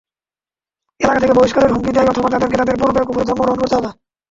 এলাকা 0.99 1.19
থেকে 1.21 1.37
বহিষ্কারের 1.37 1.73
হুমকি 1.73 1.91
দেয় 1.93 2.09
অথবা 2.11 2.29
তাদেরকে 2.33 2.59
তাদের 2.59 2.79
পূর্বের 2.81 3.05
কুফরী 3.07 3.25
ধর্ম 3.27 3.39
গ্রহণ 3.39 3.57
করতে 3.59 3.75
হবে। 3.77 3.89